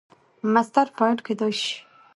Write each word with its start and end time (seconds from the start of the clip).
مصدر 0.53 0.87
فاعل 0.97 1.17
کېدای 1.27 1.53
سي. 1.61 1.71